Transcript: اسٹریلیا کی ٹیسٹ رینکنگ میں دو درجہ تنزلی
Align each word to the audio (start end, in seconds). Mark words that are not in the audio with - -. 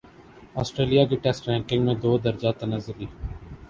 اسٹریلیا 0.61 1.03
کی 1.09 1.15
ٹیسٹ 1.23 1.47
رینکنگ 1.49 1.85
میں 1.85 1.95
دو 2.03 2.17
درجہ 2.25 2.51
تنزلی 2.59 3.05